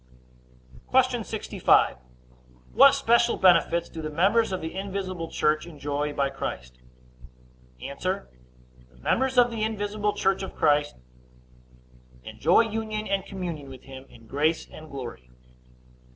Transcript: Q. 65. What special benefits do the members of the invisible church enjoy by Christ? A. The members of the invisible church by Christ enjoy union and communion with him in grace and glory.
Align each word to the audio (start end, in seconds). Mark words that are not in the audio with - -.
Q. 0.89 1.23
65. 1.23 1.97
What 2.73 2.95
special 2.95 3.37
benefits 3.37 3.87
do 3.87 4.01
the 4.01 4.09
members 4.09 4.51
of 4.51 4.59
the 4.59 4.73
invisible 4.73 5.29
church 5.29 5.67
enjoy 5.67 6.11
by 6.13 6.31
Christ? 6.31 6.79
A. 7.81 7.93
The 7.99 8.25
members 8.99 9.37
of 9.37 9.51
the 9.51 9.61
invisible 9.61 10.13
church 10.13 10.41
by 10.41 10.49
Christ 10.49 10.95
enjoy 12.23 12.61
union 12.61 13.07
and 13.07 13.23
communion 13.27 13.69
with 13.69 13.83
him 13.83 14.07
in 14.09 14.25
grace 14.25 14.67
and 14.67 14.89
glory. 14.89 15.29